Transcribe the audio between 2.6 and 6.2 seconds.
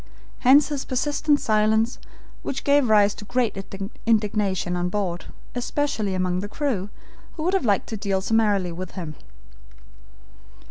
gave rise to great indignation on board, especially